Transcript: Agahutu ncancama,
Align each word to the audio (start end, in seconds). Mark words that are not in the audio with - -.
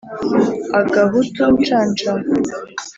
Agahutu 0.79 1.43
ncancama, 1.57 2.31